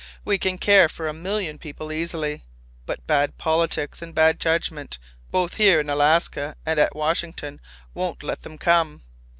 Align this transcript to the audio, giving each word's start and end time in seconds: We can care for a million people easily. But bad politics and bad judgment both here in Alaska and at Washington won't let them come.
We 0.25 0.39
can 0.39 0.57
care 0.57 0.89
for 0.89 1.07
a 1.07 1.13
million 1.13 1.59
people 1.59 1.91
easily. 1.91 2.43
But 2.87 3.05
bad 3.05 3.37
politics 3.37 4.01
and 4.01 4.15
bad 4.15 4.39
judgment 4.39 4.97
both 5.29 5.57
here 5.57 5.79
in 5.79 5.91
Alaska 5.91 6.55
and 6.65 6.79
at 6.79 6.95
Washington 6.95 7.61
won't 7.93 8.23
let 8.23 8.41
them 8.41 8.57
come. 8.57 9.03